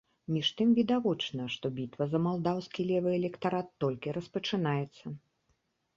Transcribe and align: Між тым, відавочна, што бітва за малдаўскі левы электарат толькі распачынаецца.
Між 0.35 0.47
тым, 0.61 0.69
відавочна, 0.79 1.43
што 1.57 1.65
бітва 1.75 2.07
за 2.13 2.23
малдаўскі 2.29 2.87
левы 2.93 3.09
электарат 3.21 3.67
толькі 3.85 4.17
распачынаецца. 4.19 5.05